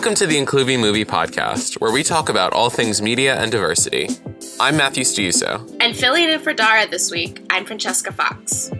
[0.00, 4.08] Welcome to the Incluvie Movie Podcast, where we talk about all things media and diversity.
[4.58, 5.76] I'm Matthew Stiuso.
[5.78, 8.70] And filling in for Dara this week, I'm Francesca Fox.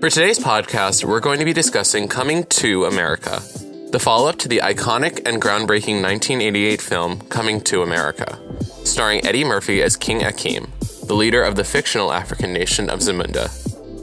[0.00, 3.42] For today's podcast, we're going to be discussing Coming to America,
[3.90, 8.38] the follow up to the iconic and groundbreaking 1988 film Coming to America,
[8.84, 10.70] starring Eddie Murphy as King Akeem,
[11.06, 13.50] the leader of the fictional African nation of Zamunda.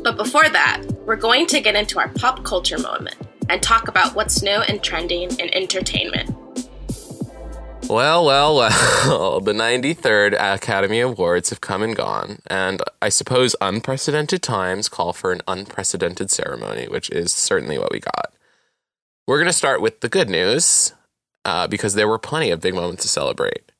[0.03, 3.15] But before that, we're going to get into our pop culture moment
[3.49, 6.35] and talk about what's new and trending in entertainment.
[7.89, 14.43] Well, well, well, the 93rd Academy Awards have come and gone, and I suppose unprecedented
[14.43, 18.31] times call for an unprecedented ceremony, which is certainly what we got.
[19.25, 20.93] We're going to start with the good news,
[21.45, 23.71] uh, because there were plenty of big moments to celebrate.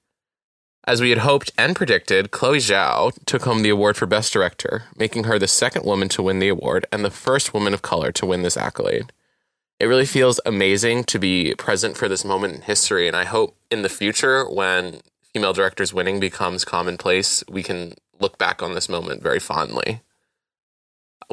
[0.88, 4.86] As we had hoped and predicted, Chloe Zhao took home the award for Best Director,
[4.96, 8.12] making her the second woman to win the award and the first woman of color
[8.14, 9.12] to win this accolade
[9.80, 13.08] it really feels amazing to be present for this moment in history.
[13.08, 15.00] And I hope in the future, when
[15.34, 20.02] female directors winning becomes commonplace, we can look back on this moment very fondly.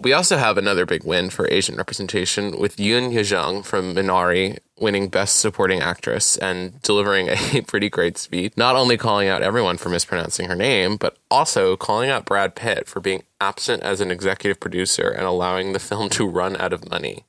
[0.00, 5.08] We also have another big win for Asian representation with Yoon Yuh-jung from Minari winning
[5.08, 9.88] Best Supporting Actress and delivering a pretty great speech, not only calling out everyone for
[9.88, 14.60] mispronouncing her name, but also calling out Brad Pitt for being absent as an executive
[14.60, 17.24] producer and allowing the film to run out of money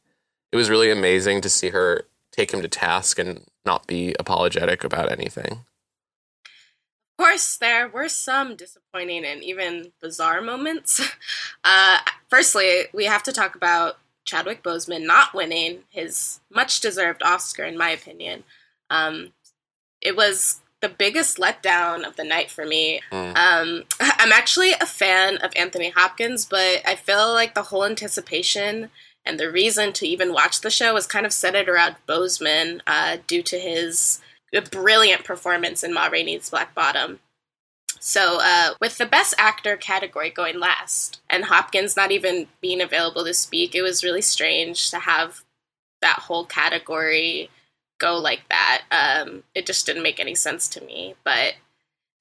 [0.57, 4.83] it was really amazing to see her take him to task and not be apologetic
[4.83, 5.63] about anything.
[6.43, 10.99] Of course, there were some disappointing and even bizarre moments.
[11.63, 11.97] Uh,
[12.29, 17.77] firstly, we have to talk about Chadwick Boseman not winning his much deserved Oscar, in
[17.77, 18.45] my opinion.
[18.89, 19.33] Um,
[19.99, 23.01] it was the biggest letdown of the night for me.
[23.11, 23.35] Mm.
[23.35, 28.89] Um, I'm actually a fan of Anthony Hopkins, but I feel like the whole anticipation
[29.27, 33.17] and the reason to even watch the show was kind of centered around Boseman uh,
[33.27, 34.21] due to his
[34.71, 37.19] brilliant performance in Ma Rainey's Black Bottom.
[37.99, 43.25] So, uh, with the Best Actor category going last, and Hopkins not even being available
[43.25, 45.41] to speak, it was really strange to have
[46.01, 47.49] that whole category
[47.99, 48.83] go like that.
[48.91, 51.15] Um, it just didn't make any sense to me.
[51.23, 51.55] But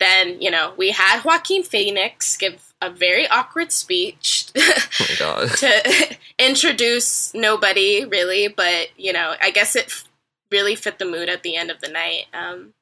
[0.00, 4.48] then, you know, we had Joaquin Phoenix give a very awkward speech
[5.20, 10.04] oh to introduce nobody really, but you know, I guess it f-
[10.50, 12.26] really fit the mood at the end of the night.
[12.34, 12.74] Um,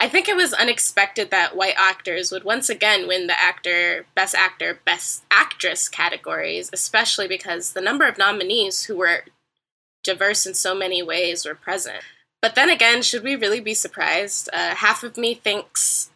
[0.00, 4.34] I think it was unexpected that white actors would once again win the actor, best
[4.34, 9.24] actor, best actress categories, especially because the number of nominees who were
[10.02, 12.02] diverse in so many ways were present.
[12.40, 14.48] But then again, should we really be surprised?
[14.52, 16.10] Uh, half of me thinks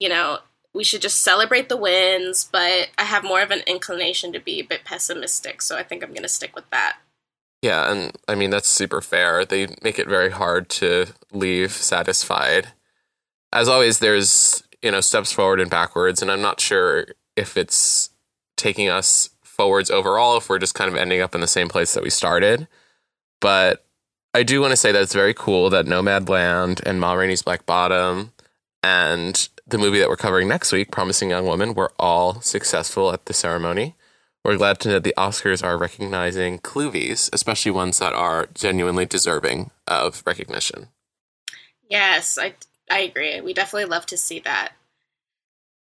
[0.00, 0.38] you know,
[0.74, 4.60] we should just celebrate the wins, but I have more of an inclination to be
[4.60, 6.98] a bit pessimistic, so I think I'm going to stick with that.
[7.62, 9.44] Yeah, and I mean, that's super fair.
[9.44, 12.68] They make it very hard to leave satisfied.
[13.52, 17.06] As always, there's, you know, steps forward and backwards, and I'm not sure
[17.36, 18.10] if it's
[18.56, 21.94] taking us forwards overall, if we're just kind of ending up in the same place
[21.94, 22.66] that we started.
[23.40, 23.84] But
[24.32, 27.66] I do want to say that it's very cool that Nomadland and Ma Rainey's Black
[27.66, 28.32] Bottom
[28.82, 33.26] and the movie that we're covering next week, Promising Young Woman, were all successful at
[33.26, 33.94] the ceremony.
[34.44, 39.06] We're glad to know that the Oscars are recognizing Cluvies, especially ones that are genuinely
[39.06, 40.88] deserving of recognition.
[41.88, 42.54] Yes, I,
[42.90, 43.40] I agree.
[43.40, 44.72] We definitely love to see that.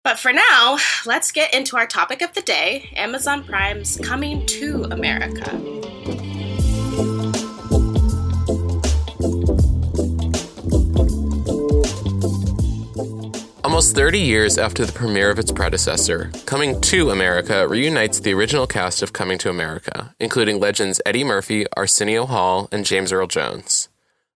[0.04, 4.84] But for now, let's get into our topic of the day Amazon Prime's Coming to
[4.90, 5.81] America.
[13.72, 18.66] Almost 30 years after the premiere of its predecessor, Coming to America reunites the original
[18.66, 23.88] cast of Coming to America, including legends Eddie Murphy, Arsenio Hall, and James Earl Jones.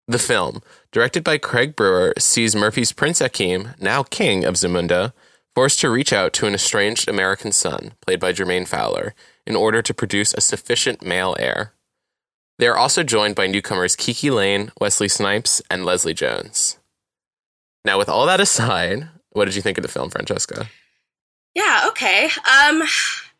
[0.08, 5.12] The film, directed by Craig Brewer, sees Murphy's Prince Akeem, now king of Zamunda,
[5.54, 9.14] forced to reach out to an estranged American son, played by Jermaine Fowler,
[9.46, 11.74] in order to produce a sufficient male heir.
[12.58, 16.78] They are also joined by newcomers KiKi Layne, Wesley Snipes, and Leslie Jones.
[17.84, 20.66] Now, with all that aside, what did you think of the film, Francesca?
[21.54, 22.30] Yeah, okay.
[22.50, 22.82] Um,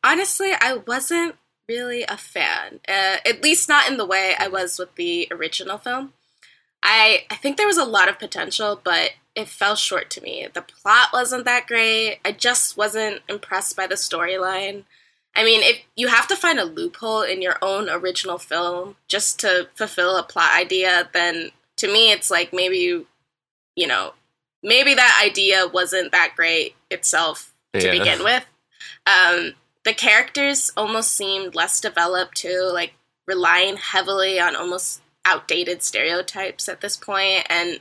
[0.04, 1.36] honestly, I wasn't
[1.68, 2.80] really a fan.
[2.86, 6.12] Uh, at least not in the way I was with the original film.
[6.82, 10.46] I I think there was a lot of potential, but it fell short to me.
[10.52, 12.18] The plot wasn't that great.
[12.24, 14.84] I just wasn't impressed by the storyline.
[15.34, 19.40] I mean, if you have to find a loophole in your own original film just
[19.40, 23.06] to fulfill a plot idea, then to me it's like maybe you
[23.74, 24.14] you know,
[24.66, 27.92] maybe that idea wasn't that great itself to yeah.
[27.92, 28.44] begin with.
[29.06, 29.54] Um,
[29.84, 32.94] the characters almost seemed less developed too, like
[33.26, 37.80] relying heavily on almost outdated stereotypes at this point and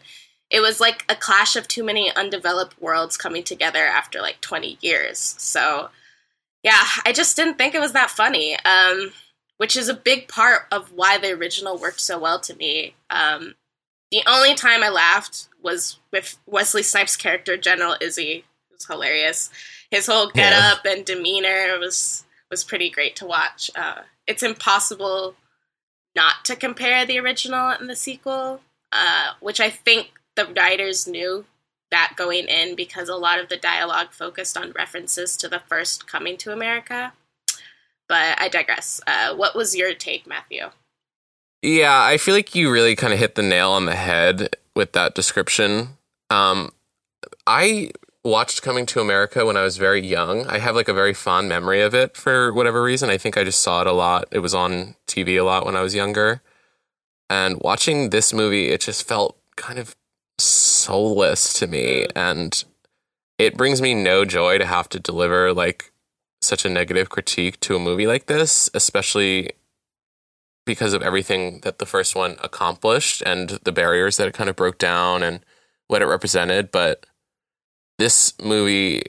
[0.51, 4.77] it was like a clash of too many undeveloped worlds coming together after like 20
[4.79, 5.17] years.
[5.17, 5.89] So
[6.63, 8.55] yeah, I just didn't think it was that funny.
[8.63, 9.11] Um,
[9.57, 12.95] which is a big part of why the original worked so well to me.
[13.09, 13.55] Um,
[14.15, 18.45] the only time I laughed was with Wesley Snipes' character, General Izzy.
[18.69, 19.49] It was hilarious.
[19.91, 20.93] His whole get up yeah.
[20.93, 23.69] and demeanor was was pretty great to watch.
[23.75, 25.35] Uh, it's impossible
[26.15, 28.61] not to compare the original and the sequel,
[28.93, 31.43] uh, which I think the writers knew
[31.91, 36.07] that going in because a lot of the dialogue focused on references to the first
[36.07, 37.11] coming to America.
[38.07, 39.01] But I digress.
[39.05, 40.69] Uh, what was your take, Matthew?
[41.65, 44.91] Yeah, I feel like you really kind of hit the nail on the head with
[44.91, 45.97] that description.
[46.29, 46.71] Um,
[47.47, 47.89] I
[48.23, 50.45] watched Coming to America when I was very young.
[50.45, 53.09] I have like a very fond memory of it for whatever reason.
[53.09, 54.27] I think I just saw it a lot.
[54.29, 56.43] It was on TV a lot when I was younger.
[57.31, 59.95] And watching this movie, it just felt kind of
[60.37, 62.05] soulless to me.
[62.15, 62.63] And
[63.39, 65.91] it brings me no joy to have to deliver like
[66.43, 69.49] such a negative critique to a movie like this, especially
[70.65, 74.55] because of everything that the first one accomplished and the barriers that it kind of
[74.55, 75.41] broke down and
[75.87, 76.71] what it represented.
[76.71, 77.05] But
[77.97, 79.03] this movie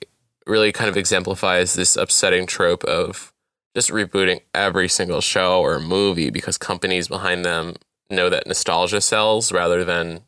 [0.46, 3.32] really kind of exemplifies this upsetting trope of
[3.74, 7.74] just rebooting every single show or movie because companies behind them
[8.08, 10.20] know that nostalgia sells rather than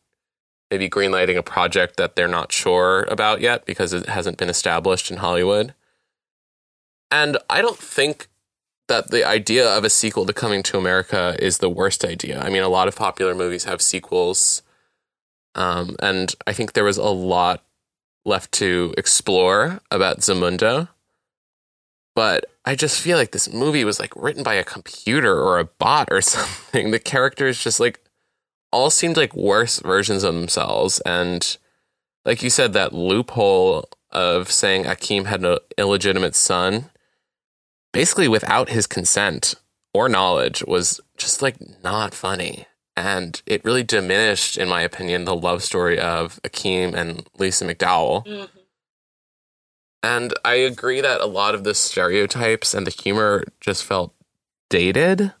[0.69, 5.09] maybe greenlighting a project that they're not sure about yet because it hasn't been established
[5.09, 5.73] in Hollywood.
[7.09, 8.28] And I don't think
[8.89, 12.39] that the idea of a sequel to Coming to America is the worst idea.
[12.39, 14.61] I mean, a lot of popular movies have sequels.
[15.55, 17.63] Um, and I think there was a lot
[18.25, 20.89] left to explore about Zamunda.
[22.15, 25.65] But I just feel like this movie was like written by a computer or a
[25.65, 26.91] bot or something.
[26.91, 28.01] The characters just like
[28.71, 30.99] all seemed like worse versions of themselves.
[31.01, 31.57] And
[32.25, 36.89] like you said, that loophole of saying Akeem had an illegitimate son
[37.91, 39.55] basically without his consent
[39.93, 42.65] or knowledge was just like not funny.
[42.95, 48.25] And it really diminished, in my opinion, the love story of Akeem and Lisa McDowell.
[48.25, 48.45] Mm-hmm.
[50.03, 54.13] And I agree that a lot of the stereotypes and the humor just felt
[54.69, 55.33] dated.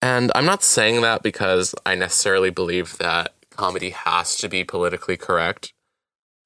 [0.00, 5.16] And I'm not saying that because I necessarily believe that comedy has to be politically
[5.16, 5.72] correct.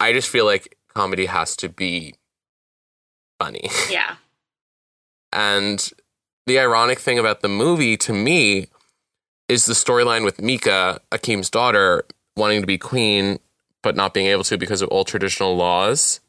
[0.01, 2.15] I just feel like comedy has to be
[3.43, 3.69] funny.
[3.91, 4.17] Yeah.
[5.33, 5.91] and
[6.47, 8.67] the ironic thing about the movie to me
[9.49, 12.05] is the storyline with Meeka, Akeem's daughter,
[12.37, 13.39] wanting to be queen
[13.83, 16.21] but not being able to because of old traditional laws.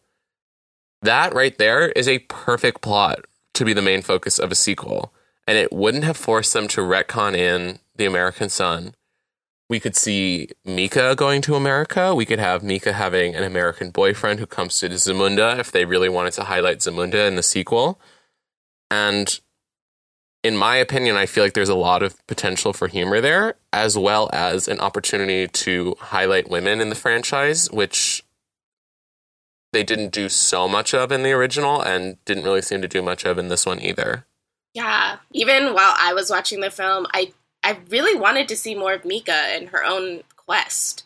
[1.03, 5.13] That right there is a perfect plot to be the main focus of a sequel.
[5.47, 8.95] And it wouldn't have forced them to retcon in the American son
[9.73, 12.13] we could see Meeka going to America.
[12.13, 16.09] We could have Meeka having an American boyfriend who comes to Zamunda if they really
[16.09, 17.99] wanted to highlight Zamunda in the sequel.
[18.91, 19.39] And
[20.43, 23.97] in my opinion, I feel like there's a lot of potential for humor there, as
[23.97, 28.23] well as an opportunity to highlight women in the franchise, which
[29.71, 33.01] they didn't do so much of in the original and didn't really seem to do
[33.01, 34.27] much of in this one either.
[34.75, 38.93] Yeah, even while I was watching the film, I I really wanted to see more
[38.93, 41.05] of Meeka and her own quest.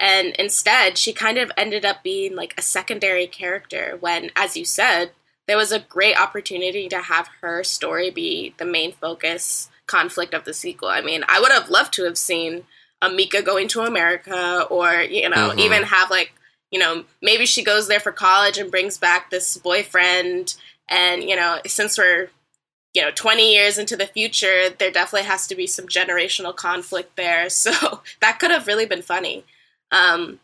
[0.00, 4.64] And instead, she kind of ended up being like a secondary character when, as you
[4.64, 5.10] said,
[5.48, 10.44] there was a great opportunity to have her story be the main focus conflict of
[10.44, 10.88] the sequel.
[10.88, 12.64] I mean, I would have loved to have seen
[13.02, 15.58] a Meeka going to America or, you know, mm-hmm.
[15.58, 16.32] even have like,
[16.70, 20.54] you know, maybe she goes there for college and brings back this boyfriend.
[20.88, 22.30] And, you know, since we're
[22.94, 27.16] you know 20 years into the future there definitely has to be some generational conflict
[27.16, 27.48] there.
[27.58, 29.44] So that could have really been funny.
[29.90, 30.40] Um,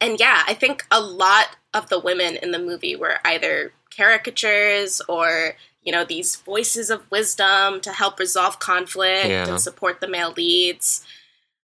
[0.00, 5.00] and yeah i think a lot of the women in the movie were either caricatures
[5.08, 9.48] or you know these voices of wisdom to help resolve conflict yeah.
[9.48, 11.04] and support the male leads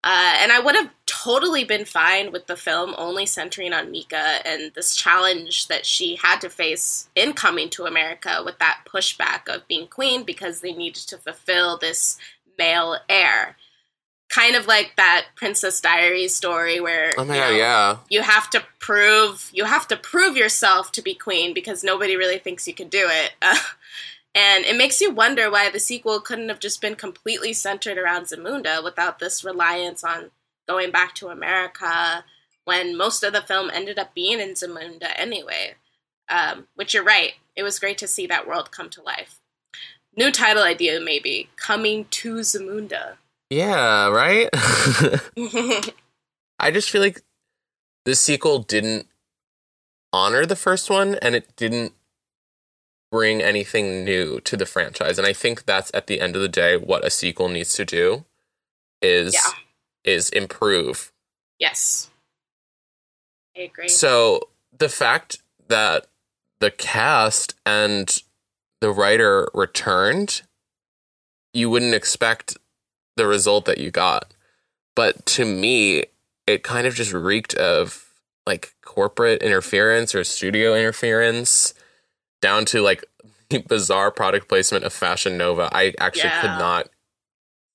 [0.04, 4.40] uh, and I would have totally been fine with the film only centering on Meeka
[4.44, 9.48] and this challenge that she had to face in coming to America with that pushback
[9.48, 12.18] of being queen because they needed to fulfill this
[12.58, 13.58] male heir.
[14.30, 17.98] Kind of like that Princess Diaries story where oh my you, know, yeah.
[18.10, 22.40] you have to prove you have to prove yourself to be queen because nobody really
[22.40, 23.34] thinks you can do it.
[23.42, 23.58] Uh,
[24.34, 28.26] And it makes you wonder why the sequel couldn't have just been completely centered around
[28.26, 30.32] Zamunda without this reliance on
[30.68, 32.24] going back to America
[32.64, 35.76] when most of the film ended up being in Zamunda anyway.
[36.30, 39.40] Um, which you're right, it was great to see that world come to life.
[40.16, 43.16] New title idea, maybe Coming to Zamunda.
[43.50, 44.50] Yeah, right?
[46.60, 47.22] I just feel like
[48.06, 49.08] the sequel didn't
[50.14, 51.94] honor the first one and it didn't
[53.12, 55.18] bring anything new to the franchise.
[55.18, 57.86] And I think that's at the end of the day what a sequel needs to
[57.86, 58.24] do
[59.02, 59.52] is Yeah.
[60.04, 61.12] is improve.
[61.60, 62.10] yes.
[63.56, 63.90] I agree.
[63.90, 66.08] So the fact that
[66.62, 68.22] the cast and
[68.80, 70.42] the writer returned,
[71.54, 72.58] you wouldn't expect
[73.18, 74.34] the result that you got.
[74.96, 76.06] But to me,
[76.48, 78.06] it kind of just reeked of
[78.48, 81.74] like corporate interference or studio interference
[82.42, 83.04] down to like
[83.68, 85.70] bizarre product placement of Fashion Nova.
[85.72, 86.42] I actually Yeah.
[86.42, 86.90] could not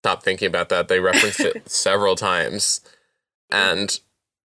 [0.03, 0.89] stop thinking about that.
[0.89, 2.81] They referenced it several times.
[3.51, 3.99] And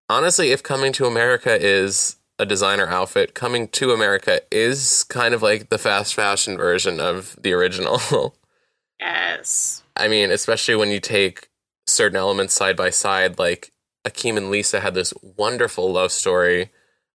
[0.09, 5.41] honestly, if coming to America is a designer outfit, coming to America is kind of
[5.43, 7.99] like the fast fashion version of the original.
[8.99, 9.83] yes.
[9.95, 11.49] I mean, especially when you take
[11.87, 13.71] certain elements side by side, like
[14.07, 16.71] Akeem and Lisa had this wonderful love story.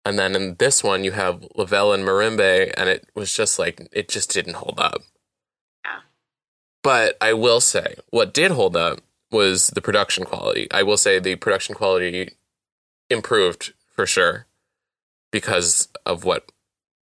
[0.05, 3.87] And then in this one, you have Lavelle and Mirembe, and it was just like,
[3.91, 5.01] it just didn't hold up.
[5.85, 6.01] Yeah.
[6.81, 8.99] But I will say, what did hold up
[9.31, 10.67] was the production quality.
[10.71, 12.35] I will say the production quality
[13.09, 14.45] improved for sure
[15.31, 16.51] because of what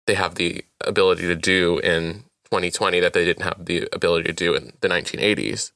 [0.06, 4.32] they have the ability to do in 2020 that they didn't have the ability to
[4.32, 5.72] do in the 1980s.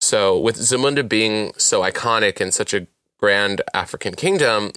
[0.00, 2.86] So, with Zamunda being so iconic and such a
[3.18, 4.72] grand African kingdom,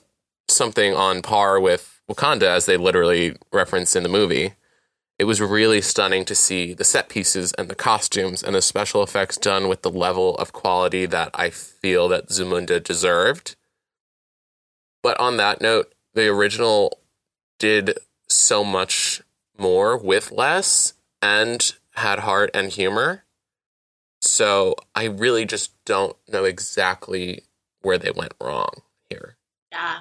[0.51, 4.53] something on par with Wakanda, as they literally reference in the movie,
[5.17, 9.03] it was really stunning to see the set pieces and the costumes and the special
[9.03, 13.55] effects done with the level of quality that I feel that Zamunda deserved.
[15.03, 16.99] But on that note, the original
[17.59, 19.21] did so much
[19.57, 23.23] more with less and had heart and humor.
[24.21, 27.43] So I really just don't know exactly
[27.81, 29.37] where they went wrong here.
[29.71, 29.99] Yeah.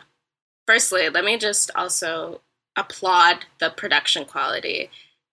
[0.70, 2.42] Firstly, let me just also
[2.76, 4.88] applaud the production quality.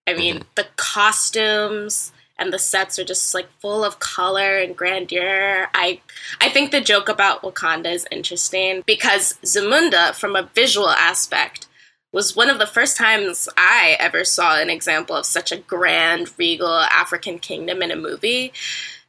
[0.08, 5.68] I mean, the costumes and the sets are just like full of color and grandeur.
[5.76, 6.02] I
[6.42, 11.68] I think the joke about Wakanda is interesting because Zamunda from a visual aspect
[12.12, 16.32] was one of the first times I ever saw an example of such a grand
[16.40, 18.54] regal African kingdom in a movie.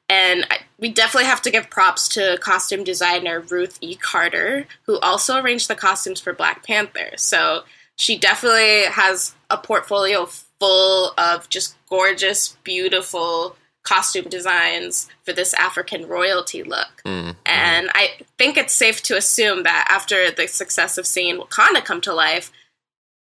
[0.09, 3.95] And I, we definitely have to give props to costume designer Ruth E.
[3.95, 7.11] Carter, who also arranged the costumes for Black Panther.
[7.17, 7.65] So
[7.97, 16.07] she definitely has a portfolio full of just gorgeous, beautiful costume designs for this African
[16.07, 17.03] royalty look.
[17.05, 17.37] Mm.
[17.47, 22.01] And I think it's safe to assume that after the success of seeing Wakanda come
[22.03, 22.53] to life,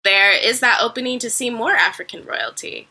[0.05, 2.89] there is that opening to see more African royalty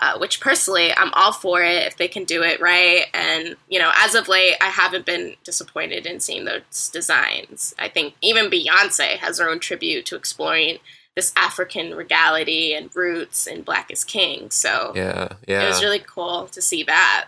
[0.00, 3.04] uh, which personally I'm all for it if they can do it right.
[3.12, 7.74] And you know, as of late, I haven't been disappointed in seeing those designs.
[7.78, 10.78] I think even Beyonce has her own tribute to exploring
[11.16, 14.50] this African regality and roots in Black is King.
[14.50, 15.64] So Yeah, yeah.
[15.64, 17.26] it was really cool to see that.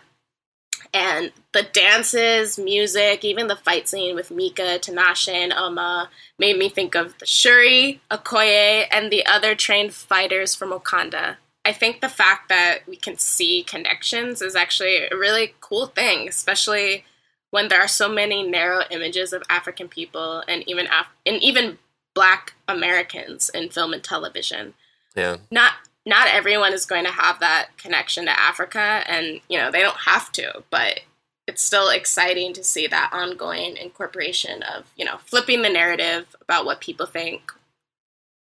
[0.94, 6.68] And the dances, music, even the fight scene with Meeka, Tinashe, and Omma made me
[6.68, 11.36] think of the Shuri, Okoye, and the other trained fighters from Wakanda.
[11.64, 16.28] I think the fact that we can see connections is actually a really cool thing,
[16.28, 17.04] especially
[17.50, 21.78] when there are so many narrow images of African people and even Af- and even
[22.14, 24.74] Black Americans in film and television
[25.14, 25.36] yeah.
[25.50, 29.80] not not everyone is going to have that connection to Africa and you know they
[29.80, 31.00] don't have to but
[31.46, 36.64] it's still exciting to see that ongoing incorporation of you know flipping the narrative about
[36.64, 37.52] what people think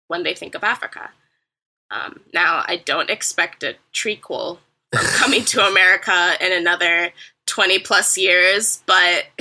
[0.08, 1.10] when they think of Africa
[1.92, 4.58] um, now I don't expect a trequel
[4.92, 7.12] from coming to America in another
[7.46, 9.26] 20 plus years but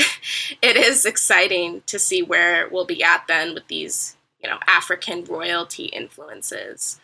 [0.61, 5.23] it is exciting to see where we'll be at then with these you know African
[5.25, 6.99] royalty influences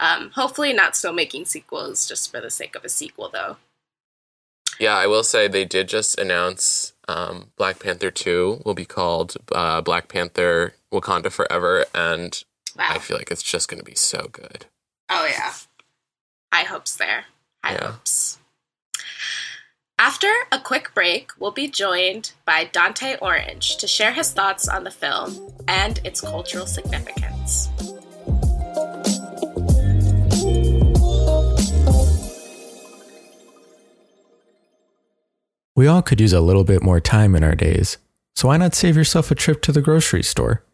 [0.00, 3.56] um, hopefully, not still making sequels just for the sake of a sequel, though.
[4.78, 9.36] Yeah, I will say they did just announce um, Black Panther 2 will be called
[9.52, 12.42] uh, Black Panther Wakanda Forever, and
[12.76, 12.90] Wow.
[12.90, 14.66] I feel like it's just going to be so good.
[15.10, 15.52] Oh, yeah.
[16.52, 17.24] High hopes there.
[17.64, 17.92] High Yeah.
[17.92, 18.38] hopes.
[19.98, 24.84] After a quick break, we'll be joined by Dante Orange to share his thoughts on
[24.84, 27.68] the film and its cultural significance.
[35.74, 37.98] We all could use a little bit more time in our days,
[38.34, 40.64] so why not save yourself a trip to the grocery store?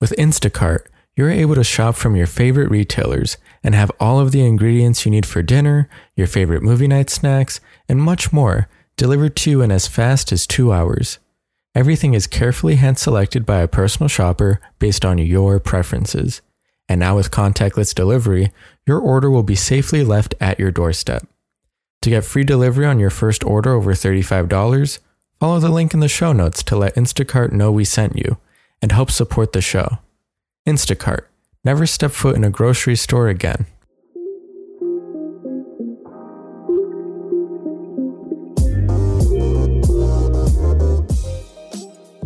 [0.00, 4.44] With Instacart, you're able to shop from your favorite retailers and have all of the
[4.44, 9.50] ingredients you need for dinner, your favorite movie night snacks, and much more delivered to
[9.50, 11.18] you in as fast as two hours.
[11.74, 16.42] Everything is carefully hand selected by a personal shopper based on your preferences.
[16.88, 18.52] And now, with contactless delivery,
[18.86, 21.26] your order will be safely left at your doorstep.
[22.02, 24.98] To get free delivery on your first order over $35,
[25.40, 28.38] follow the link in the show notes to let Instacart know we sent you
[28.82, 29.98] and help support the show.
[30.66, 31.26] Instacart.
[31.64, 33.66] Never step foot in a grocery store again.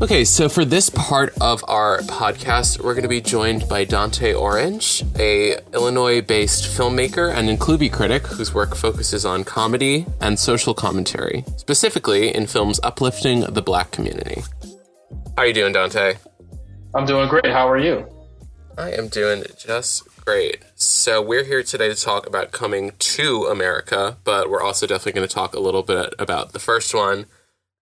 [0.02, 4.34] Okay, so for this part of our podcast, we're going to be joined by Dante
[4.34, 11.44] Orange, a Illinois-based filmmaker and Incluvie critic whose work focuses on comedy and social commentary,
[11.56, 14.42] specifically in films uplifting the black community.
[15.36, 16.16] How are you doing, Dante?
[16.94, 17.46] I'm doing great.
[17.46, 18.06] How are you?
[18.78, 20.62] I am doing just great.
[20.74, 25.28] So we're here today to talk about coming to America, but we're also definitely going
[25.28, 27.24] to talk a little bit about the first one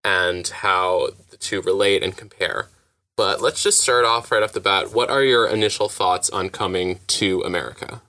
[0.05, 2.69] and how the two relate and compare.
[3.17, 4.93] But let's just start off right off the bat.
[4.93, 8.01] What are your initial thoughts on coming to America?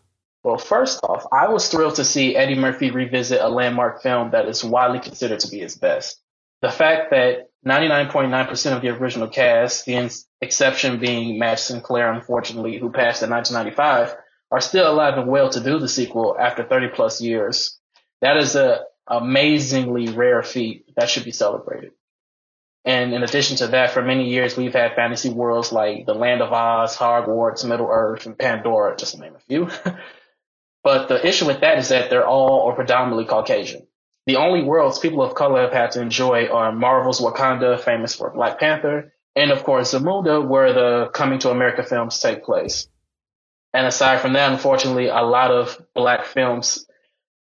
[0.45, 4.47] Well, first off, I was thrilled to see Eddie Murphy revisit a landmark film that
[4.47, 6.21] is widely considered to be his best.
[6.67, 12.91] The fact that 99.9% of the original cast, the exception being Madge Sinclair, unfortunately, who
[12.91, 14.17] passed in 1995,
[14.51, 17.79] are still alive and well to do the sequel after 30 plus years.
[18.21, 21.93] That is a amazingly rare feat that should be celebrated.
[22.85, 26.43] And in addition to that, for many years, we've had fantasy worlds like the Land
[26.43, 29.71] of Oz, Hogwarts, Middle Earth, and Pandora, just to name a few.
[30.83, 33.86] but the issue with that is that they're all or predominantly Caucasian.
[34.27, 38.31] The only worlds people of color have had to enjoy are Marvel's Wakanda, famous for
[38.31, 42.89] Black Panther, and of course Zamunda, where the Coming to America films take place.
[43.73, 46.87] And aside from that, unfortunately, a lot of black films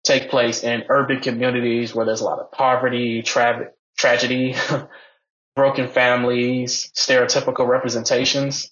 [0.02, 4.56] take place in urban communities where there's a lot of poverty, tra- tragedy,
[5.54, 8.70] broken families, stereotypical representations.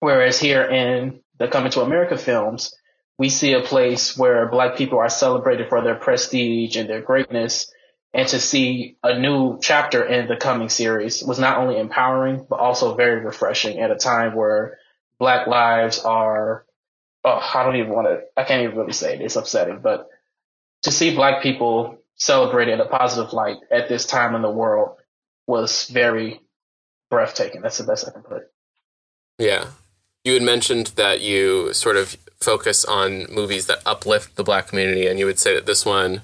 [0.00, 2.74] Whereas here in the Coming to America films,
[3.18, 7.72] we see a place where black people are celebrated for their prestige and their greatness.
[8.14, 12.60] And to see a new chapter in the coming series was not only empowering, but
[12.60, 14.78] also very refreshing at a time where
[15.18, 16.64] black lives are,
[17.24, 19.20] oh, I don't even want to, I can't even really say it.
[19.20, 20.08] It's upsetting, but
[20.82, 24.96] to see black people celebrated in a positive light at this time in the world
[25.46, 26.40] was very
[27.10, 27.62] breathtaking.
[27.62, 28.52] That's the best I can put it.
[29.38, 29.66] Yeah.
[30.28, 35.06] You had mentioned that you sort of focus on movies that uplift the black community,
[35.06, 36.20] and you would say that this one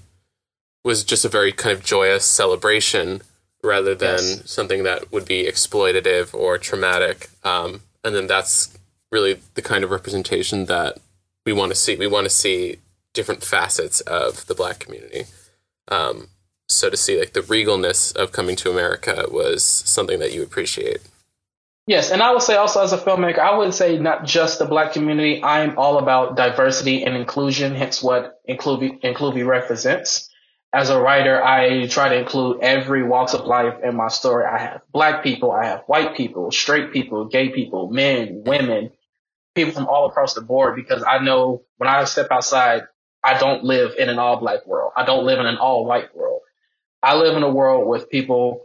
[0.85, 3.23] was just a very kind of joyous celebration
[3.63, 4.43] rather than yes.
[4.45, 7.31] something that would be exploitative or traumatic.
[7.45, 8.77] Um, and then that's
[9.11, 10.99] really the kind of representation that
[11.47, 11.97] we want to see.
[11.97, 12.81] We want to see
[13.15, 15.25] different facets of the black community.
[15.89, 16.29] Um,
[16.69, 21.01] so to see like the regalness of coming to America was something that you appreciate.
[21.87, 24.65] Yes, and I would say also as a filmmaker, I would say not just the
[24.65, 25.43] black community.
[25.43, 30.31] I am all about diversity and inclusion, hence what Incluvie, represents.
[30.73, 34.47] As a writer, I try to include every walks of life in my story.
[34.47, 38.91] I have black people, I have white people, straight people, gay people, men, women,
[39.55, 42.85] people from all across the board because I know when I step outside,
[43.23, 44.93] I don't live in an all black world.
[44.97, 46.41] I don't live in an all white world.
[47.03, 48.64] I live in a world with people,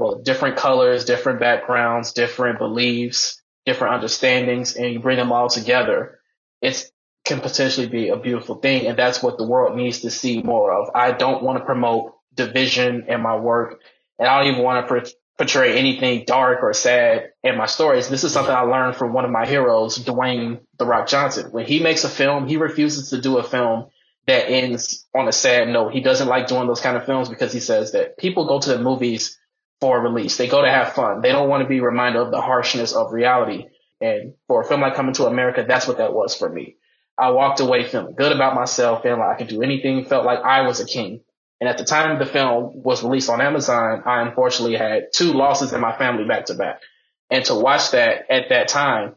[0.00, 6.18] well, different colors, different backgrounds, different beliefs, different understandings, and you bring them all together.
[6.62, 6.90] It
[7.26, 8.86] can potentially be a beautiful thing.
[8.86, 10.88] And that's what the world needs to see more of.
[10.94, 13.82] I don't want to promote division in my work.
[14.18, 18.08] And I don't even want to portray anything dark or sad in my stories.
[18.08, 21.52] This is something I learned from one of my heroes, Dwayne The Rock Johnson.
[21.52, 23.88] When he makes a film, he refuses to do a film
[24.26, 25.92] that ends on a sad note.
[25.92, 28.70] He doesn't like doing those kind of films because he says that people go to
[28.70, 29.36] the movies
[29.80, 30.36] for release.
[30.36, 31.20] They go to have fun.
[31.20, 33.66] They don't want to be reminded of the harshness of reality.
[34.00, 36.76] And for a film like Coming to America, that's what that was for me.
[37.18, 40.40] I walked away feeling good about myself, feeling like I could do anything, felt like
[40.40, 41.20] I was a king.
[41.60, 45.74] And at the time the film was released on Amazon, I unfortunately had two losses
[45.74, 46.80] in my family back to back.
[47.28, 49.14] And to watch that at that time,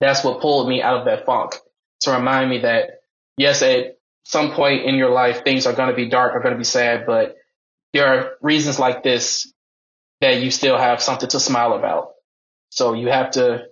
[0.00, 1.54] that's what pulled me out of that funk
[2.00, 3.02] to remind me that
[3.36, 6.54] yes, at some point in your life, things are going to be dark, are going
[6.54, 7.36] to be sad, but
[7.92, 9.52] there are reasons like this
[10.22, 12.12] that you still have something to smile about.
[12.70, 13.66] So you have to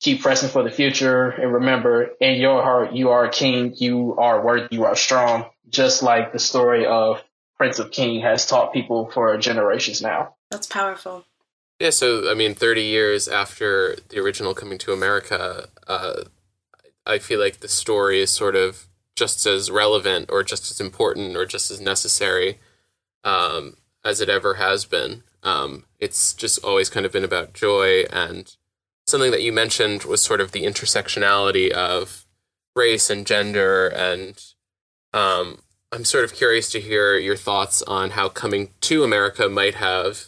[0.00, 4.14] keep pressing for the future and remember in your heart, you are a king, you
[4.18, 7.24] are worthy, you are strong just like the story of
[7.56, 10.34] Prince Akeem has taught people for generations now.
[10.50, 11.24] That's powerful.
[11.80, 16.24] Yeah, so I mean, 30 years after the original Coming to America, uh,
[17.06, 21.36] I feel like the story is sort of just as relevant or just as important
[21.36, 22.58] or just as necessary.
[23.24, 25.24] Um, as it ever has been.
[25.42, 28.54] Um, it's just always kind of been about joy and
[29.06, 32.26] something that you mentioned was sort of the intersectionality of
[32.74, 34.52] race and gender and
[35.14, 39.76] um, i'm sort of curious to hear your thoughts on how coming to america might
[39.76, 40.26] have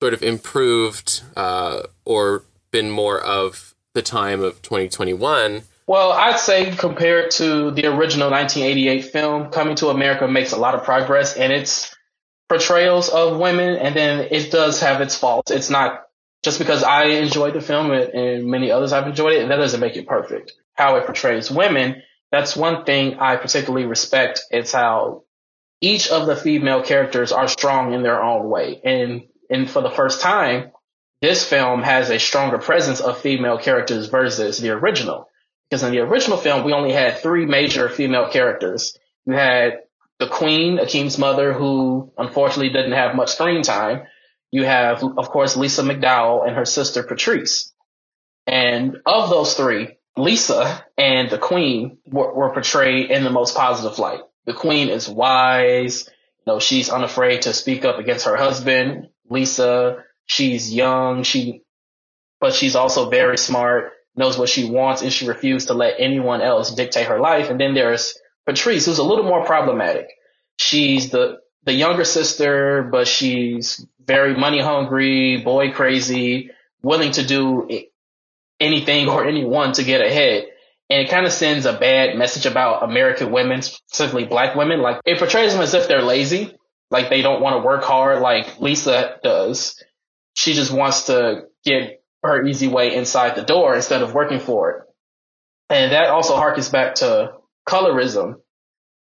[0.00, 6.70] sort of improved uh, or been more of the time of 2021 well, I'd say
[6.72, 11.50] compared to the original 1988 film, Coming to America makes a lot of progress and
[11.50, 11.96] its
[12.48, 15.50] portrayals of women, and then it does have its faults.
[15.50, 16.04] It's not
[16.42, 19.96] just because I enjoyed the film and many others have enjoyed it, that doesn't make
[19.96, 20.52] it perfect.
[20.74, 24.42] How it portrays women, that's one thing I particularly respect.
[24.50, 25.24] It's how
[25.80, 28.80] each of the female characters are strong in their own way.
[28.84, 30.72] And, and for the first time,
[31.20, 35.28] this film has a stronger presence of female characters versus the original.
[35.68, 38.96] Because in the original film, we only had three major female characters.
[39.26, 39.80] We had
[40.18, 44.02] the queen, Akeem's mother, who unfortunately didn't have much screen time.
[44.50, 47.72] You have, of course, Lisa McDowell and her sister Patrice.
[48.46, 53.98] And of those three, Lisa and the queen were, were portrayed in the most positive
[53.98, 54.20] light.
[54.46, 56.08] The queen is wise.
[56.08, 59.08] You know, she's unafraid to speak up against her husband.
[59.28, 61.22] Lisa, she's young.
[61.22, 61.62] She,
[62.40, 66.40] but she's also very smart, knows what she wants, and she refused to let anyone
[66.40, 67.50] else dictate her life.
[67.50, 70.08] And then there's Patrice, who's a little more problematic.
[70.56, 76.50] She's the the younger sister, but she's very money hungry, boy crazy,
[76.82, 77.68] willing to do
[78.58, 80.46] anything or anyone to get ahead.
[80.88, 84.80] And it kind of sends a bad message about American women, specifically black women.
[84.80, 86.56] Like it portrays them as if they're lazy,
[86.90, 89.82] like they don't want to work hard like Lisa does.
[90.32, 94.70] She just wants to get her easy way inside the door instead of working for
[94.70, 94.82] it.
[95.68, 97.37] And that also harkens back to
[97.68, 98.40] colorism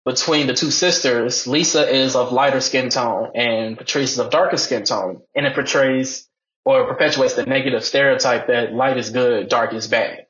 [0.07, 4.55] between the two sisters, Lisa is of lighter skin tone and Patrice is of darker
[4.55, 5.21] skin tone.
[5.35, 6.25] And it portrays
[6.63, 10.27] or perpetuates the negative stereotype that light is good, dark is bad.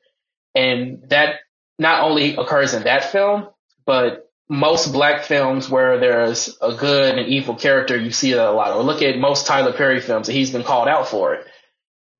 [0.52, 1.36] And that
[1.78, 3.48] not only occurs in that film,
[3.86, 8.50] but most black films where there's a good and evil character, you see that a
[8.50, 8.72] lot.
[8.72, 11.46] Or look at most Tyler Perry films and he's been called out for it.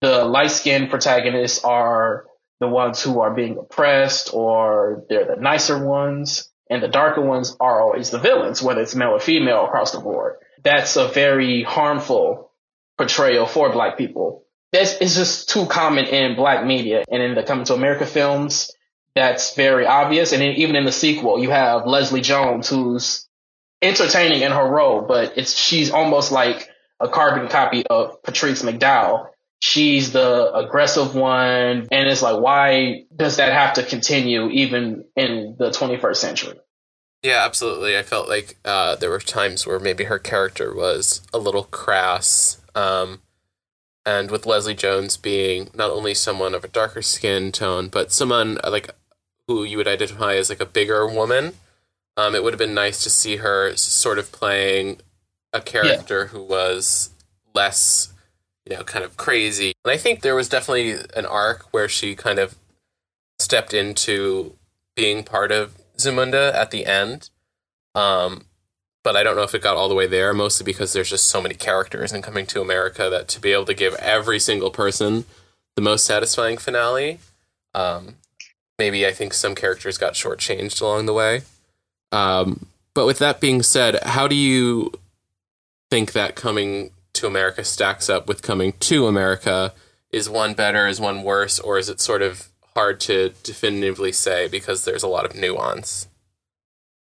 [0.01, 2.28] The light skinned protagonists are
[2.61, 7.57] the ones who are being oppressed or they're the nicer ones and the darker ones
[7.61, 10.37] are always the villains, whether it's male or female across the board.
[10.63, 12.51] That's a very harmful
[12.97, 14.45] portrayal for black people.
[14.73, 18.71] That's it's just too common in black media and in the Coming to America films.
[19.15, 20.33] That's very obvious.
[20.33, 23.27] And even in the sequel, you have Leslie Jones, who's
[23.81, 26.69] entertaining in her role, but it's she's almost like
[27.01, 29.29] a carbon copy of Patrice McDowell.
[29.61, 35.57] She's the aggressive one, and it's like, why does that have to continue even in
[35.59, 36.59] the 21st century?
[37.23, 37.97] Yeah, absolutely.
[37.99, 42.61] I felt like uh, there were times where maybe her character was a little crass.
[42.77, 43.23] Um,
[44.07, 48.59] and with Leslie Jones being not only someone of a darker skin tone, but someone
[48.63, 48.91] uh, like
[49.49, 51.55] who you would identify as like a bigger woman,
[52.17, 54.99] um, it would have been nice to see her sort of playing
[55.53, 56.27] a character yeah.
[56.29, 57.11] who was
[57.55, 58.13] less,
[58.69, 59.73] you know, kind of crazy.
[59.85, 62.57] And I think there was definitely an arc where she kind of
[63.39, 64.57] stepped into
[64.95, 67.31] being part of Zamunda at the end.
[67.95, 68.45] Um,
[69.03, 71.29] but I don't know if it got all the way there, mostly because there's just
[71.29, 74.71] so many characters in Coming to America that to be able to give every single
[74.71, 75.25] person
[75.77, 77.21] the most satisfying finale,
[77.73, 78.17] um,
[78.79, 81.43] maybe I think some characters got shortchanged along the way.
[82.13, 84.93] Um, but with that being said, how do you
[85.91, 89.75] think that Coming to America stacks up with Coming to America?
[90.11, 90.87] Is one better?
[90.87, 91.61] Is one worse?
[91.61, 96.07] Or is it sort of hard to definitively say because there's a lot of nuance.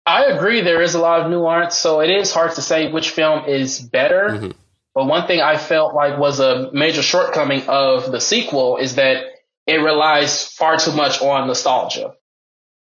[0.04, 3.12] I agree, there is a lot of nuance, so it is hard to say which
[3.12, 4.30] film is better.
[4.30, 4.52] Mm-hmm.
[4.96, 9.24] But one thing I felt like was a major shortcoming of the sequel is that
[9.68, 12.16] it relies far too much on nostalgia.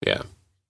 [0.06, 0.22] Yeah.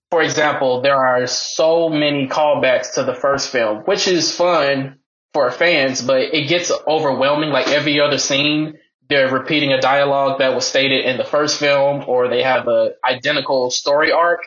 [0.09, 4.97] For example, there are so many callbacks to the first film, which is fun
[5.33, 7.49] for fans, but it gets overwhelming.
[7.49, 8.77] Like every other scene,
[9.09, 12.93] they're repeating a dialogue that was stated in the first film or they have a
[13.03, 14.41] identical story arc.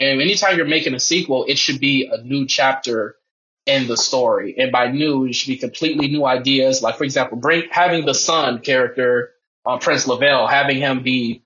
[0.00, 3.16] And anytime you're making a sequel, it should be a new chapter
[3.66, 4.54] in the story.
[4.56, 6.82] And by new, it should be completely new ideas.
[6.82, 9.32] Like, for example, bring, having the son character,
[9.66, 11.42] uh, Prince Lavelle, having him be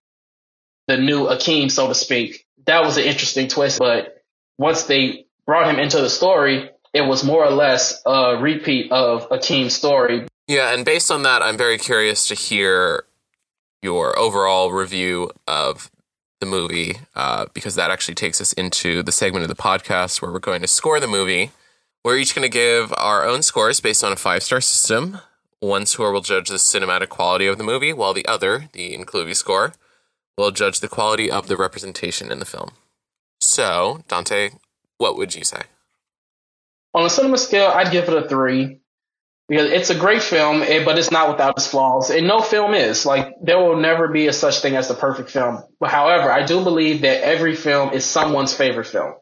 [0.86, 2.46] the new Akeem, so to speak.
[2.66, 3.78] That was an interesting twist.
[3.78, 4.22] But
[4.58, 9.28] once they brought him into the story, it was more or less a repeat of
[9.30, 10.26] Akeem's story.
[10.48, 13.04] Yeah, and based on that, I'm very curious to hear
[13.82, 15.90] your overall review of
[16.40, 20.32] the movie uh, because that actually takes us into the segment of the podcast where
[20.32, 21.52] we're going to score the movie.
[22.04, 25.18] We're each going to give our own scores based on a five star system.
[25.60, 29.36] One score will judge the cinematic quality of the movie, while the other, the Incluvie
[29.36, 29.74] score,
[30.36, 32.70] will judge the quality of the representation in the film.
[33.40, 34.50] So, Dante,
[34.98, 35.62] what would you say?
[36.94, 38.80] On a cinema scale, I'd give it a three
[39.48, 42.10] because it's a great film, eh, but it's not without its flaws.
[42.10, 45.30] And no film is like there will never be a such thing as the perfect
[45.30, 45.62] film.
[45.80, 49.14] But however, I do believe that every film is someone's favorite film.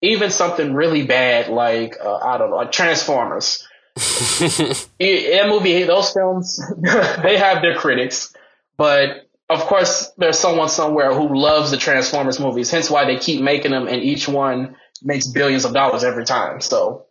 [0.00, 3.66] Even something really bad like uh, I don't know, like Transformers.
[3.96, 6.60] that movie, those films,
[7.22, 8.32] they have their critics,
[8.76, 12.70] but of course, there's someone somewhere who loves the Transformers movies.
[12.70, 16.60] Hence why they keep making them, and each one makes billions of dollars every time.
[16.60, 17.06] So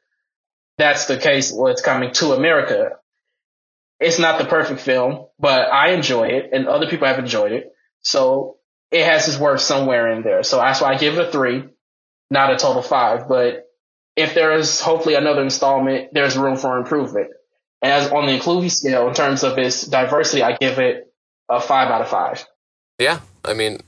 [0.77, 2.91] that's the case what's coming to America.
[3.99, 7.73] It's not the perfect film, but I enjoy it and other people have enjoyed it.
[8.01, 8.57] So
[8.91, 10.43] it has its worth somewhere in there.
[10.43, 11.63] So that's why I give it a three,
[12.29, 13.27] not a total five.
[13.27, 13.67] But
[14.15, 17.31] if there is hopefully another installment, there's room for improvement.
[17.81, 21.13] As on the Incluvie scale, in terms of its diversity, I give it
[21.49, 22.45] a five out of five.
[22.99, 23.79] Yeah, I mean,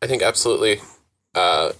[0.00, 0.80] I think absolutely.
[1.34, 1.72] Uh,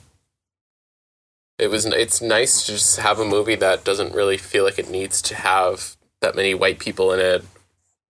[1.59, 4.91] it was it's nice to just have a movie that doesn't really feel like it
[4.91, 7.45] needs to have that many white people in it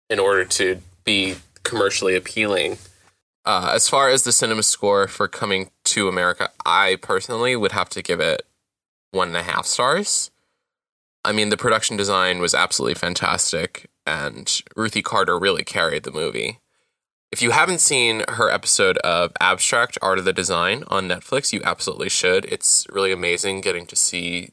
[0.10, 2.78] in order to be commercially appealing.
[3.46, 7.90] Uh, as far as the cinema score for coming to America, I personally would have
[7.90, 8.44] to give it
[9.12, 10.32] one and a half stars.
[11.26, 16.60] I mean, the production design was absolutely fantastic, and Ruthie Carter really carried the movie.
[17.34, 21.62] If you haven't seen her episode of Abstract Art of the Design on Netflix, you
[21.64, 22.46] absolutely should.
[22.46, 24.52] It's really amazing getting to see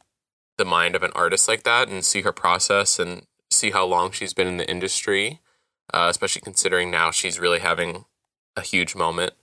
[0.57, 4.13] the mind of an artist like that and see her process and see how long
[4.13, 5.41] she's been in the industry,
[5.93, 8.07] uh, especially considering now she's really having
[8.57, 9.35] a huge moment.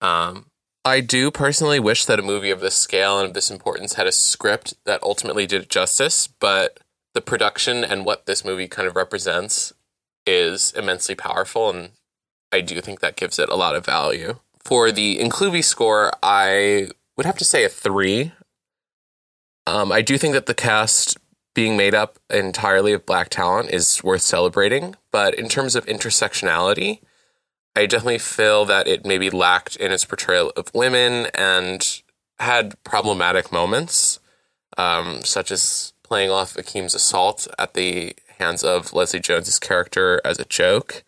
[0.00, 0.46] Um,
[0.82, 4.06] I do personally wish that a movie of this scale and of this importance had
[4.06, 6.80] a script that ultimately did it justice, but
[7.12, 9.74] the production and what this movie kind of represents
[10.26, 11.90] is immensely powerful and
[12.52, 14.38] I do think that gives it a lot of value.
[14.58, 18.32] For the Incluvie score, I would have to say a three.
[19.66, 21.16] Um, I do think that the cast
[21.54, 27.00] being made up entirely of black talent is worth celebrating, but in terms of intersectionality,
[27.76, 32.02] I definitely feel that it maybe lacked in its portrayal of women and
[32.38, 34.18] had problematic moments,
[34.76, 40.38] um, such as playing off Akeem's assault at the hands of Leslie Jones's character as
[40.38, 41.04] a joke.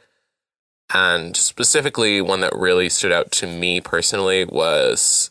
[0.95, 5.31] And specifically, one that really stood out to me personally was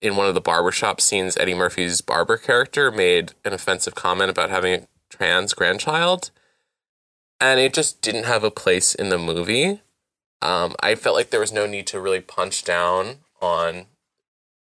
[0.00, 4.50] in one of the barbershop scenes, Eddie Murphy's barber character made an offensive comment about
[4.50, 6.30] having a trans grandchild.
[7.40, 9.80] And it just didn't have a place in the movie.
[10.42, 13.86] Um, I felt like there was no need to really punch down on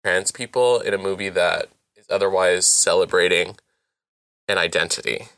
[0.04, 3.56] trans people in a movie that is otherwise celebrating
[4.48, 5.28] an identity.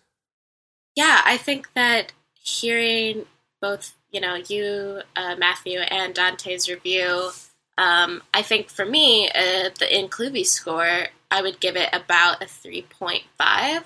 [0.94, 3.26] Yeah, I think that hearing
[3.60, 7.30] both you know, you, uh, Matthew, and Dante's review.
[7.78, 12.46] Um, I think for me, uh, the Incluvie score, I would give it about a
[12.46, 13.84] 3.5.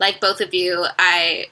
[0.00, 1.46] Like both of you, I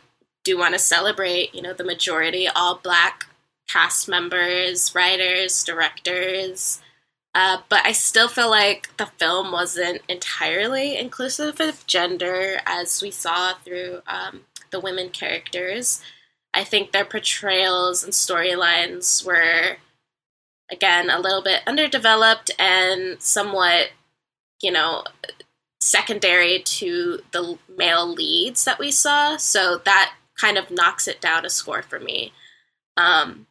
[0.44, 3.26] do want to celebrate, you know, the majority all black
[3.68, 6.80] cast members, writers, directors.
[7.34, 13.10] Uh, but I still feel like the film wasn't entirely inclusive of gender, as we
[13.10, 16.00] saw through um, the women characters.
[16.56, 19.76] I think their portrayals and storylines were,
[20.72, 23.90] again, a little bit underdeveloped and somewhat,
[24.62, 25.04] you know,
[25.80, 29.36] secondary to the male leads that we saw.
[29.36, 32.32] So that kind of knocks it down a score for me.
[32.96, 33.48] Um,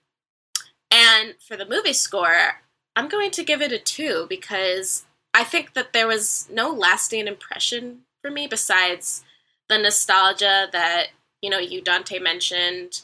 [0.89, 2.61] and for the movie score,
[2.95, 7.27] I'm going to give it a two because I think that there was no lasting
[7.27, 9.23] impression for me besides
[9.69, 11.09] the nostalgia that
[11.45, 13.01] you know, you Dante mentioned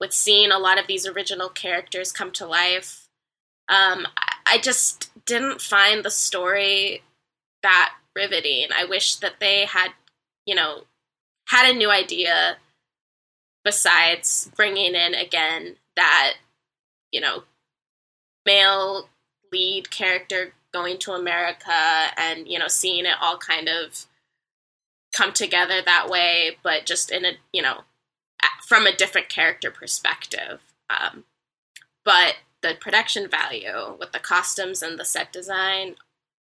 [0.00, 3.06] with seeing a lot of these original characters come to life.
[3.68, 4.06] Um,
[4.46, 7.02] I just didn't find the story
[7.62, 8.68] that riveting.
[8.74, 9.90] I wish that they had,
[10.46, 10.84] you know,
[11.48, 12.56] had a new idea
[13.62, 16.36] besides bringing in again that,
[17.12, 17.42] you know,
[18.46, 19.10] male
[19.52, 24.06] lead character going to America and, you know, seeing it all kind of
[25.16, 27.80] come together that way, but just in a you know
[28.66, 30.60] from a different character perspective.
[30.90, 31.24] Um,
[32.04, 35.96] but the production value with the costumes and the set design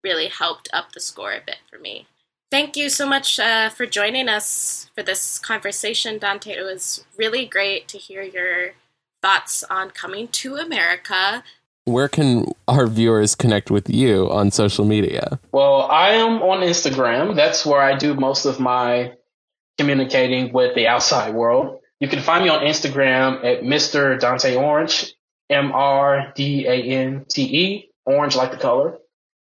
[0.03, 2.07] really helped up the score a bit for me.
[2.51, 6.51] Thank you so much uh, for joining us for this conversation, Dante.
[6.51, 8.73] It was really great to hear your
[9.21, 11.43] thoughts on coming to America
[11.85, 15.39] where can our viewers connect with you on social media?
[15.51, 17.35] Well, I am on Instagram.
[17.35, 19.13] That's where I do most of my
[19.77, 21.79] communicating with the outside world.
[21.99, 24.19] You can find me on Instagram at Mr.
[24.19, 25.13] Dante Orange,
[25.49, 28.97] M R D A N T E, orange like the color,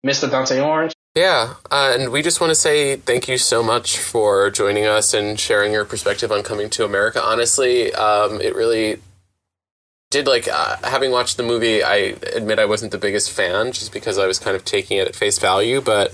[0.05, 0.29] Mr.
[0.29, 0.93] Dante Orange.
[1.15, 5.13] Yeah, uh, and we just want to say thank you so much for joining us
[5.13, 7.21] and sharing your perspective on coming to America.
[7.23, 8.99] Honestly, um, it really
[10.13, 11.83] did like uh, having watched the movie.
[11.83, 15.07] I admit I wasn't the biggest fan, just because I was kind of taking it
[15.07, 15.81] at face value.
[15.81, 16.13] But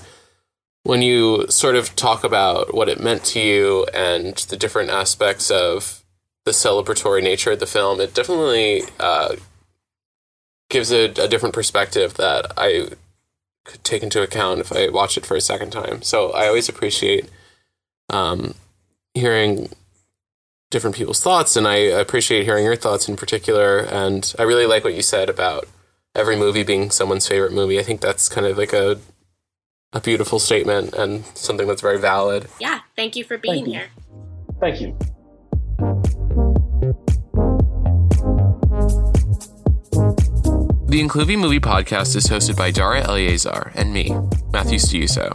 [0.83, 5.51] when you sort of talk about what it meant to you and the different aspects
[5.51, 6.03] of
[6.45, 9.35] the celebratory nature of the film, it definitely uh,
[10.69, 12.87] gives a, a different perspective that I
[13.65, 16.01] could take into account if I watch it for a second time.
[16.03, 17.29] So I always appreciate
[18.09, 18.55] um,
[19.13, 19.69] hearing
[20.69, 23.79] different people's thoughts, and I appreciate hearing your thoughts in particular.
[23.79, 25.67] And I really like what you said about
[26.15, 27.79] every movie being someone's favorite movie.
[27.79, 28.99] I think that's kind of like a
[29.91, 32.47] a beautiful statement and something that's very valid.
[32.59, 33.73] Yeah, thank you for being Thank you.
[33.73, 33.89] here.
[34.59, 35.99] Thank you.
[40.89, 44.15] The Incluvie Movie Podcast is hosted by Dara Eleazar and me,
[44.51, 45.31] Matthew Stiuso.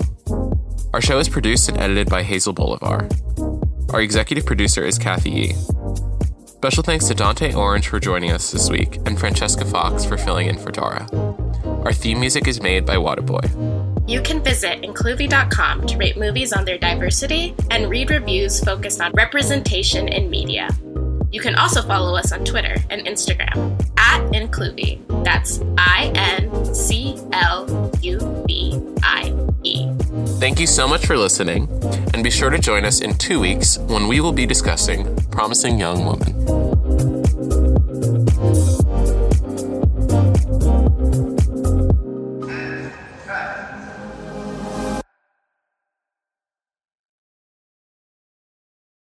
[0.92, 3.08] Our show is produced and edited by Hazel Bolivar.
[3.94, 5.52] Our executive producer is Kathy Yee.
[6.46, 10.48] Special thanks to Dante Orange for joining us this week and Francesca Fox for filling
[10.48, 11.06] in for Dara.
[11.84, 14.10] Our theme music is made by Waterboy.
[14.10, 19.12] You can visit incluvie.com to rate movies on their diversity and read reviews focused on
[19.12, 20.70] representation in media.
[21.30, 25.24] You can also follow us on Twitter and Instagram at Incluvie.
[25.24, 28.18] That's I N C L U.
[30.44, 31.70] Thank you so much for listening,
[32.12, 35.78] and be sure to join us in two weeks when we will be discussing Promising
[35.78, 36.33] Young Woman.